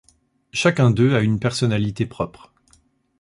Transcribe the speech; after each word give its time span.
Chacun 0.51 0.89
d’eux 0.89 1.13
a 1.13 1.19
une 1.21 1.39
personnalité 1.39 2.07
propre. 2.07 2.51